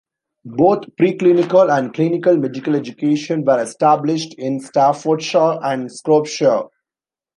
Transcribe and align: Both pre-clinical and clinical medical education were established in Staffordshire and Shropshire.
Both 0.45 0.95
pre-clinical 0.97 1.69
and 1.71 1.93
clinical 1.93 2.35
medical 2.35 2.75
education 2.75 3.45
were 3.45 3.61
established 3.61 4.33
in 4.33 4.59
Staffordshire 4.59 5.59
and 5.61 5.91
Shropshire. 5.91 6.63